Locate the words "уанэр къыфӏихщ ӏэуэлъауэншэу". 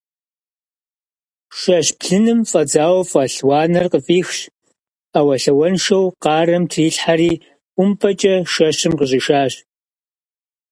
3.47-6.05